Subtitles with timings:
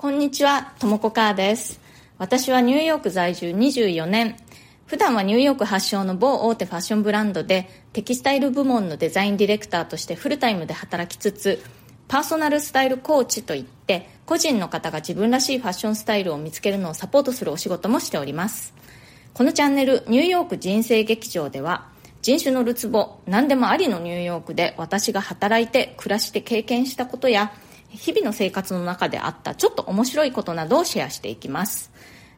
[0.00, 1.80] こんにちは、ともこかーです。
[2.18, 4.36] 私はニューヨーク在住24年。
[4.86, 11.60] 普段はニューヨーク発祥の某大手ファッションブランドでテキスタイル部門のデザインディレクターとしてフルタイムで働きつつ
[12.06, 18.74] パーソナルスタイルコーチといって個人の方が自分らしいファッションスタイルを見つけるのをサポートするお仕事もしております
[19.34, 21.88] このチャンネルニューヨーク人生劇場では
[22.22, 27.52] 人種のるつぼ何でもありのニューヨークで私が働いて暮らして経験したことや
[27.88, 31.90] 日々の生活の中であったちょっと面白いことなどをシェアしていきます。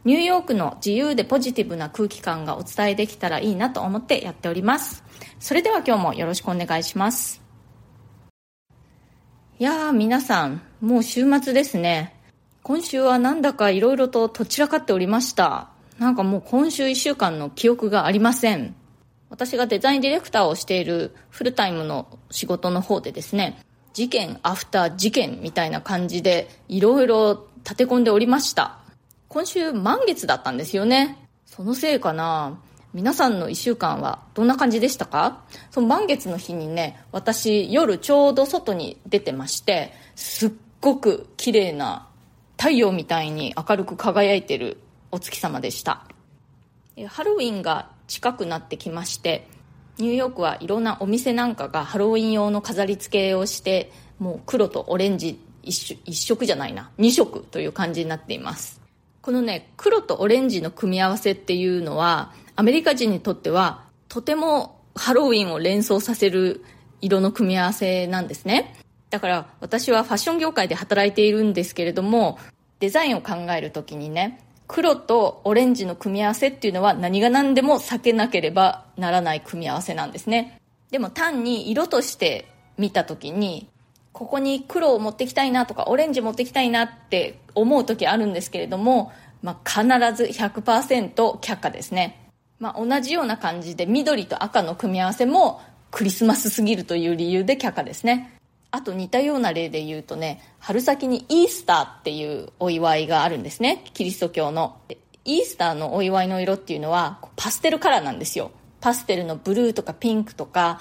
[0.04, 5.04] ニューヨークの自由でポジティブな空気感がお伝えできたらいいなと思ってやっております。
[5.38, 7.42] それでは今日もよろしくお願いします。
[9.58, 12.14] いやー皆さんもう週末ですね。
[12.62, 15.68] 今週はなんだか色々ととちらかっておりました。
[15.98, 18.74] なんかもう今週1週間の記憶がありません。
[19.28, 23.58] 私がデザインディレクターをしているフルタイムの仕事の方でですね。
[23.92, 28.78] 事件アフター事件みたいな感じでいろいろ立て込んでおりました。
[29.28, 31.28] 今週満月だったんですよね。
[31.46, 32.58] そのせいかな。
[32.92, 35.44] 皆さんの1週間はどんな感じでしたか？
[35.70, 42.08] その満月の日にね私夜ちょうど外に出てましてすっごく綺麗な
[42.58, 44.78] 太陽みたいに明るく輝いてる
[45.12, 46.04] お月様でした。
[47.06, 49.46] ハロウィンが近くなってきまして
[49.98, 56.90] ニューヨークはいろんなお店なんかがハロウィン用の飾り付けをしてもう黒とオレンジ一一色じゃないな。
[56.98, 58.80] 2色という感じになっています。
[59.22, 66.64] このね黒とオレンジの組み合わせっていうのはアメリカ人にとってはとてもハロウィンを連想させる
[67.00, 68.74] 色の組み合わせなんですね。
[69.10, 72.38] だから私はファッション業界で働いているんですけれども
[72.78, 74.40] デザインを考える時にね
[74.72, 80.60] 黒とオレンジの組み合わせっていうのは何が何でも避けなければならない組み合わせなんですね。
[80.92, 82.46] でも単に色として
[82.78, 83.68] 見た時に
[84.12, 89.10] ここに黒を持ってきたいなとかオレンジ持ってきたいなって思う時あるんですけれども、
[89.42, 89.82] まあ、必
[90.14, 98.38] ず100%却下ですね、まあ、同じような感じで緑と赤の組み合わせもクリスマスすぎるという理由で却下ですね。
[98.72, 103.84] あと似たような例で言うとね、春先にイースターっていうお祝いがあるんですね。
[103.94, 104.80] キリスト教の。
[105.24, 108.52] イースターのお祝いの色っていうのはパステルカラーなんですよ。
[108.80, 110.80] パステルのブルーとかピンクとか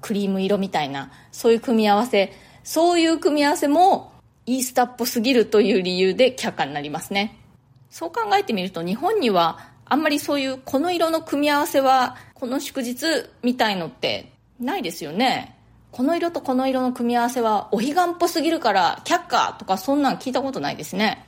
[0.00, 2.32] クリーム色みたいな、そういう組み合わせ。
[2.62, 4.12] そういう組み合わせも
[4.46, 7.38] イースターっぽすぎるという理由で却下になりますね。
[7.88, 13.06] そう考えてみると日本にはあんまりそういうこの色の組み合わせはこの祝日
[13.42, 15.56] みたいのってないですよね。
[15.92, 21.26] この色とこの色の組み合わせはお彼岸っぽすぎるから却下とかそんなん聞いたことないですね。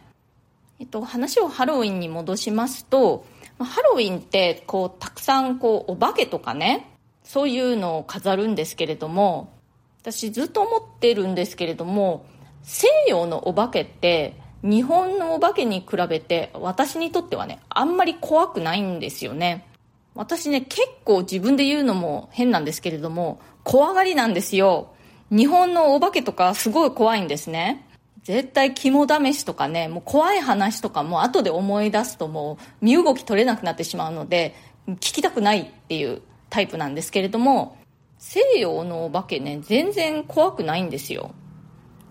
[0.79, 3.25] えっと、話をハロウィンに戻しますと、
[3.59, 9.53] ハロウィンってこうたくさんこうお化けとかね、そういうのを飾るんですけれども、
[10.01, 12.27] 私ずっと思ってるんですけれども、
[12.63, 19.67] 西洋のお化けって日本のお化けに比べて私にとってはね、あんまり怖くないんですよね。
[20.15, 24.93] 私ね、結構自分で言うのも変なんですけれども、怖がりなんですよ。
[25.31, 27.87] 日本のお化けとかすごい怖いんですね。
[28.23, 34.55] 絶対肝試しとかね、もう怖い話とかも後で思い出すともう身動き取れなくなってしまうので、
[34.87, 37.77] 聞きたくないっていうタイプなんですけれども、
[38.19, 41.33] 西洋のお化けね、全然怖くないんですよ。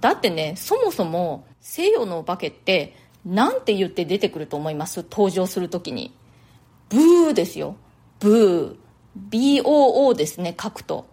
[0.01, 5.06] だってね、そもそも西洋のお化けって、なんて言って出てくると思います？
[5.09, 6.13] 登場するときに。
[6.89, 7.75] ブーですよ。
[8.19, 9.62] ブー。
[9.62, 11.06] BOO ですね、書くと。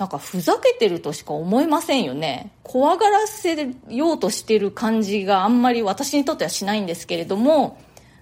[0.00, 2.52] なんかふざけてるとしか思えませんよね。
[2.62, 7.78] 怖がらせようとしてる感じがあんまり私にとってはしないんですけれども、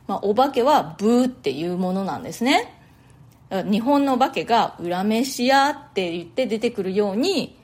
[0.09, 2.75] まあ、お化けはブーっていうものなんですね。
[3.49, 7.57] 日本のお化けが裏飯屋って言って出てくるように、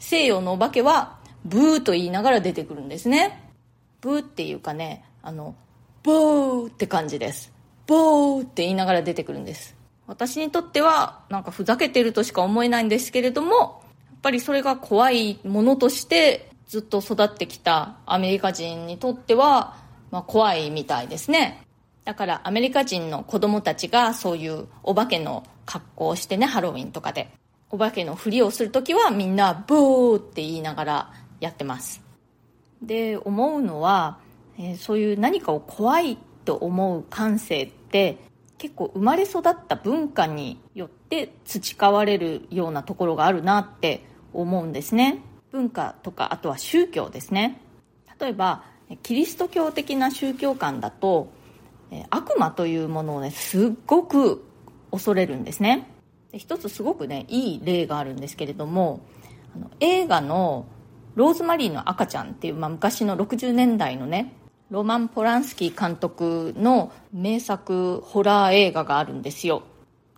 [0.00, 3.52] 西洋のお化けはブーと言いながら出てくるんですね。
[4.00, 5.54] ブーっていうかね、あの、
[6.02, 7.52] ボーって感じです。
[7.86, 9.76] ボーって言いながら出てくるんです。
[10.10, 19.76] 私にとってはなんかふざけてるとしか思えないんですけれどもやっぱりそれが怖いものとしてずっと育ってきたアメリカ人にとっては、
[20.10, 21.62] まあ、怖いみたいですね。
[22.04, 27.30] だからアメリカ人の子供たちがそういうお化けの格好をしてねハロウィンとかで
[27.70, 32.02] お化けのふりをする時はみんなブーって言いながらやってます。
[32.82, 34.18] で思うのは、
[34.58, 38.18] えー、そういう何かを怖いと思う感性って
[38.60, 44.04] 結構生まれ育った文化によって培われるようなところがあるなって
[44.34, 45.22] 思うんですね。
[45.50, 47.62] 文化とかあとは宗教ですね。
[48.20, 48.64] 例えば
[49.02, 51.32] キリスト教的な宗教観だと
[52.10, 54.44] 悪魔というものをねすっごく
[54.90, 55.88] 恐れるんですね。
[56.34, 59.00] 一つすごくねいい例があるんですけれども
[59.56, 60.66] あの映画の
[61.16, 64.34] 「ローズマリーの赤ちゃん」っていう、まあ、昔の60年代のね
[64.70, 69.64] ロマン・ポランスキー監督の名作ホラー映画があるんですよ。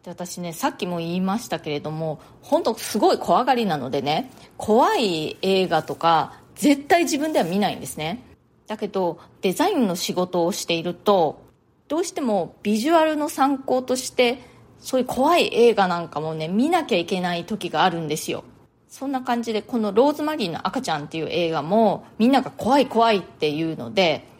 [0.02, 8.22] で私ねさっきも言いましたけれども本当すごい怖がりなのでね怖い映画とか絶対自分では見ないんですね。
[8.66, 11.42] だけどデザインの仕事をしていると
[11.88, 14.42] どうしてもビジュアルの参考として
[14.80, 18.44] そういう怖い映画なんかもね見なきゃいけない時があるんですよ。
[18.88, 24.30] そんな感じでこの「ローズマリーの赤ちゃん」っていう映画もみんなが怖い怖いっていうので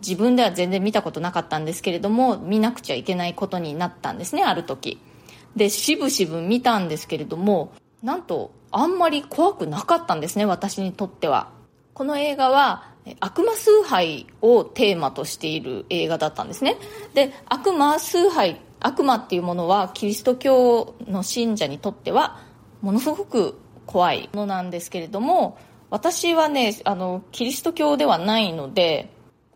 [0.00, 5.00] 自分では全然見たことなかったんですけれども見なくちゃいけないことになったんですねある時。
[5.56, 7.72] でしぶしぶ見たんですけれども
[8.02, 11.50] なんとあんまり怖くなかったんですね私にとっては。
[11.94, 16.76] この映画は悪魔崇拝をテーマとしている映画だったんですね。
[17.14, 22.40] で悪魔崇拝悪魔っていうものはキリスト教の信者にとっては
[22.80, 25.58] ものすごく怖いものなんですけれども
[25.90, 29.10] 私はねあのキリスト教ではないので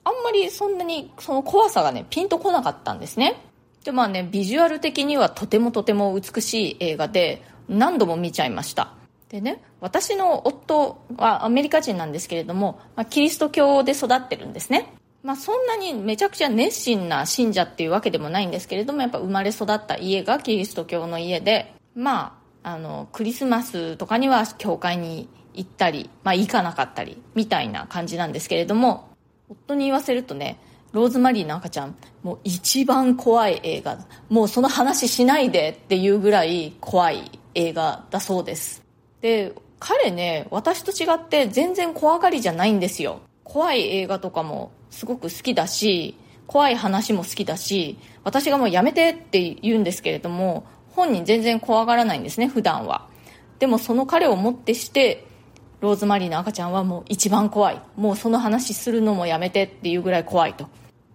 [0.05, 3.37] あんまりそんなにその怖さがね、ピンとこなかったんですね。
[3.85, 8.93] で、まあね、ビジュアル的にはとてもとても美しい映画で、何度も見ちゃいました。
[9.29, 14.93] でね、私の夫はアメリカ人なんですけれども、まあ、キリスト教で育ってるんですね。
[15.23, 29.12] まあそんなにめちゃくちゃ熱心な信者っていうわけでもないんですけれども、やっぱ生まれ育った家がキリスト教の家で、まあ、あの、クリスマスとかには教会に行ったり、まあ行かなかったり、みたいな感じなんですけれども、
[29.53, 30.59] 夫に言わせるとね
[30.93, 33.99] ローズマリーの赤ちゃんもう一番怖い映画。
[34.29, 38.83] もうその話しないでっていうぐらい怖い映画だそうです。
[39.21, 43.21] で彼ね私と違って全然怖がりじゃないんですよ。
[43.43, 46.17] 怖い映画とかもすごく好きだし
[46.47, 53.09] 怖い話も好きだし私がもうやめてって言うんですけれども本人全然怖がらないんですね普段は。
[53.59, 55.27] でもその彼をもってして
[55.83, 57.83] ローズマリーの赤ちゃんはもう一番怖い。
[57.97, 60.69] もうその話するのもやめてっていうぐらい怖いと。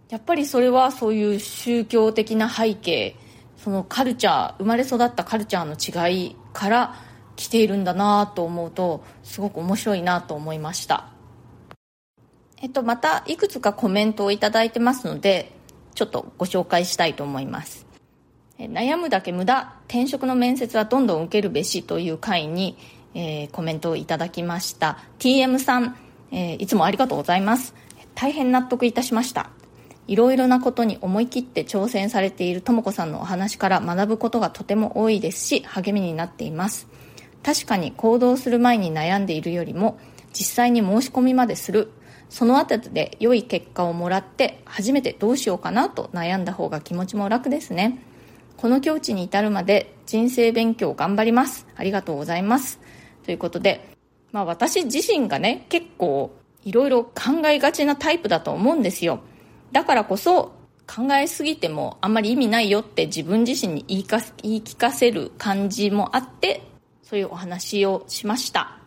[0.09, 3.15] やっぱりそれはそういう宗教的な背景
[3.55, 6.95] そのカルチャー生まれ育ったカルチャーの違いから
[7.37, 11.07] 来ているんだなと思うとすごく面白いなと思いました。
[12.61, 15.53] えっとまたいくつかコメントをいただいてますので
[15.95, 17.85] ちょっとご紹介したいと思います。
[18.59, 19.75] 悩むだけ無駄。
[19.87, 22.77] 転職の面接はどんどん受けるべしという回に
[23.17, 24.99] えー、コメントをいただきました。
[25.17, 25.97] TM さん、
[26.31, 27.73] えー、いつもありがとうございます。
[28.13, 29.49] 大変納得いたしました。
[30.07, 36.87] いろいろなことに思い切って挑戦されているとも子さんのお話から学ぶことがとても多いですし励みになっています。
[37.43, 39.97] 確かに行動する前に悩んでいるよりも
[40.31, 41.91] 実際に申し込みまでする。
[42.29, 47.99] その後で良い結果をもらって初めてどうしようかなと悩んだ方が気持ちも楽ですね。
[48.57, 51.65] この境地に至るまで人生勉強頑張ります。
[51.75, 52.79] ありがとうございます。
[53.27, 53.89] ということで、
[54.31, 56.31] まあ私自身がね、結構
[56.63, 59.19] いろいろ考えがちなタイプだと思うんですよ。
[59.73, 60.53] だからこそ
[60.87, 66.61] 考えすぎてもあんまり意味ないよって自分自身に言いか言い聞かせる感じもあって、
[67.03, 68.79] そういうお話をしました。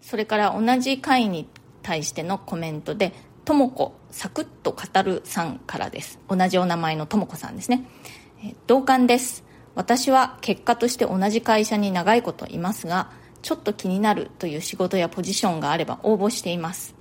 [0.00, 1.46] それから同じ回に
[1.82, 3.12] 対してのコメントで、
[3.44, 6.18] ともこサクッと語るさんからです。
[6.30, 7.84] 同じお名前のともこさんですね。
[8.66, 9.44] 同感です。
[9.74, 13.10] 私は結果として同じ会社に長いこといますが、
[13.42, 16.94] ちょっと気になるという仕事やポジションがあれば応募しています。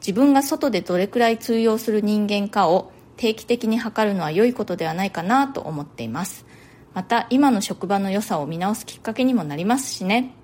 [0.00, 6.46] 自分が外でどれくらい通用する人間かを定期的に測るのは良いことではないかなと思っています。
[6.94, 10.34] また今の職場の良さを見直すきっかけにもなりますしね。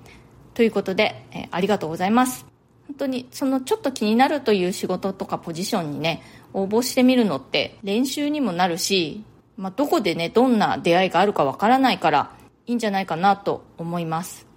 [0.54, 2.46] ということで、えありがとうございます。
[2.86, 6.22] 本当にそのちょっと気になるという仕事とかポジションにね
[6.52, 9.24] 応募してみるのって練習にもなるし、
[9.56, 12.36] まあ、どこでねどんな出会いがあるかわからないから
[12.66, 14.53] いいんじゃないかなと思います。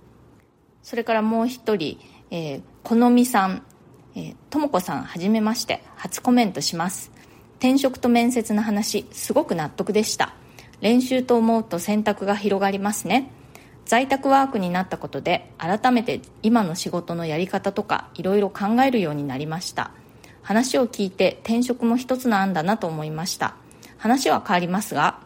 [0.87, 1.99] それからもう一人、
[2.31, 3.61] えー、このみさん、
[4.15, 7.11] え、ともこさんはじめまして初コメントします。
[7.59, 10.33] 転職と面接の話すごく納得でした。
[10.79, 13.29] 練習と思うと選択が広がりますね。
[13.83, 19.91] 在宅ワークになったことで改めて今の仕事のやり方とかいろいろ考えるようになりました。
[20.41, 23.55] 話を聞いて転職も一つの案だなと思いました。
[23.97, 25.19] 話は変わりますが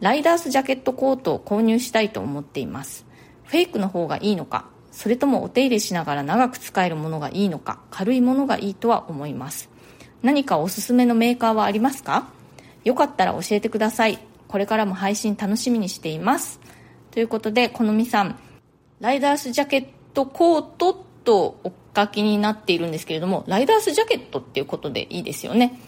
[0.00, 3.06] ライダースジャケットコートを購入したいと思っています。
[3.44, 9.68] フェイクの方がいいのかそれともお手入れしながら長く使えるものがいいのか軽いものがいいとは思います。
[10.22, 12.28] 何かおすすめのメーカーはありますか？
[12.84, 14.18] よかったら教えてください。
[14.46, 16.60] これからも配信楽しみにしています。
[17.10, 18.38] ということでこのみさん
[19.00, 25.80] ライダースジャケットコートとお書きになっているんですけれどもライダースジャケットっていうことでいいですよね。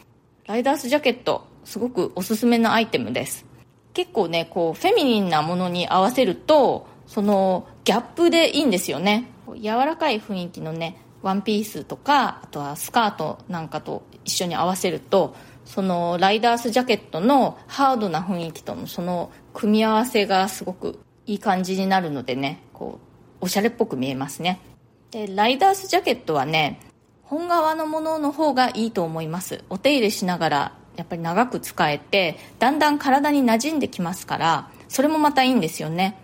[0.47, 3.47] ライダースジャケットすごくおすすめのアイテムです。
[3.95, 9.27] 結構ねこうフェミニンなものに合わせるとそのギャップでいいんですよね。
[9.55, 22.99] 柔らかい雰囲気のねワンピースとかあとはスカートなんかと一緒に合わせるとそのライダースジャケットのハードな雰囲気とのその組み合わせがすごくいい感じになるのでねこ
[23.41, 24.59] うおしゃれっぽく見えますね。
[25.13, 26.81] でライダースジャケットはね
[27.23, 29.63] 本革のものの方がいいと思います。
[29.71, 36.19] お手入れしながらやっぱり長く使えてだんだん体に馴染んできますからそれもまたいいんですよね。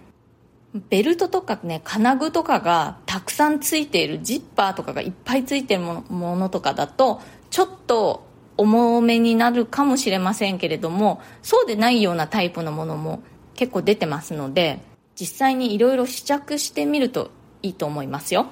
[0.74, 8.26] ベルトとかね金具とかがたくさんついているジッパーとかがいっぱいついてるものとかだとちょっと
[8.56, 13.22] 重めになるかもしれませんけれどもそうでないようなタイプのものも
[13.54, 14.80] 結構出てますので
[15.14, 17.30] 実際にいろいろ試着してみると
[17.62, 18.46] いいと思いますよ。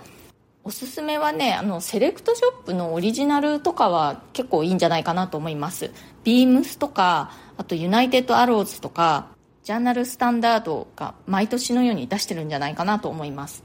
[0.62, 5.90] おすすめはねあのセレクトショップのオリジナルとかは結構いいんじゃないかなと思います。
[6.22, 9.28] ビームスとかあとユナイテッドアローズとか
[9.62, 13.64] ジャーナルスタンダードが毎年のように出してるんじゃないかなと思います。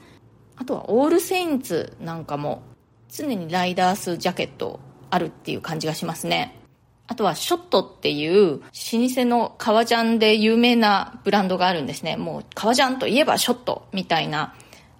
[0.57, 2.63] あとはオールセインツなんかも
[3.09, 6.59] 常にライダースジャケットあるっていう感じがしますね。
[7.07, 12.17] あとはショットっていう老舗の革ジャンで有名なブランドがあるんですね。
[12.17, 14.55] もう革ジャンといえばショットみたいな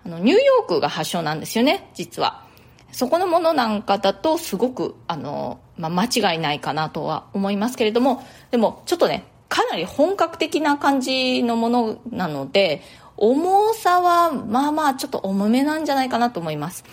[0.06, 2.46] あのニューヨークが発祥なんですよね実は。
[2.92, 12.82] そこのものなんかだとすごくあの、まあ、間違いないかなとは思いますけれどもでもちょっとねかなり本格的な感じのものなので
[13.18, 16.84] 重さはまあまあちょっと重めなんじゃないかなと思います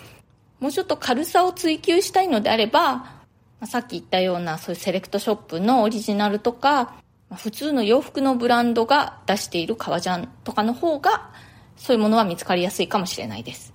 [0.60, 3.22] もうちょっと軽さを追求したいのであれば
[3.64, 6.94] さっき言ったようなそういうセレクトショップのオリジナルとか
[7.34, 11.30] 普通の洋服のブランドが出している革ジャンとかの方が
[11.76, 13.72] そういうものは見つかりやすいかもしれないです。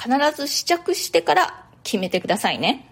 [0.00, 2.88] 必ず試着してから決めてくださいね。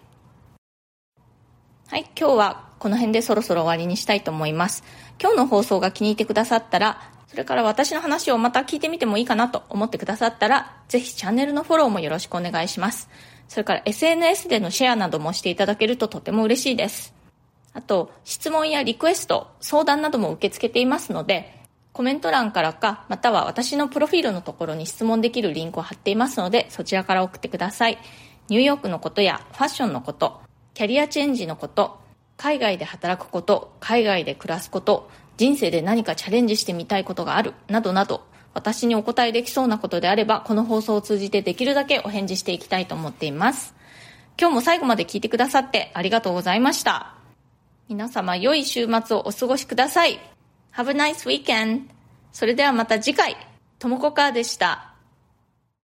[1.89, 4.85] はい、今日はこの辺でそろそろ終わりにしたいと思います。
[5.21, 13.09] 今日の放送が気に入ってくださったら、それから私の話をまた聞いてみてもいいかなと思ってくださったら、ぜひチャンネルのフォローもよろしくお願いします。
[13.49, 17.15] それから SNS でのシェアなどもしていただけるととても嬉しいです。
[17.73, 27.99] あと、質問やリクエスト、相談なども受け付けていますので、コメント欄からか、または私のプロフィールのところに質問できるリンクを貼っていますので、そちらから送ってください。
[28.49, 30.41] ニューヨークのことやファッションのこと、
[30.75, 32.01] キャリアチェンジのこと、
[32.37, 38.25] 海外で働くこと、海外で暮らすこと、人生で何かチャレンジしてみたいことがある、などなど、
[38.55, 43.75] 私にお答えできそうなことであれば、この放送を通じてできるだけお返事していきたいと思っています。
[44.39, 47.15] 今日も最後まで聞いてくださってありがとうございました。
[47.89, 50.19] 皆様良い週末をお過ごしください。
[50.75, 51.83] Have a nice weekend!
[52.33, 53.37] それではまた次回、
[53.79, 54.94] ともこかーでした。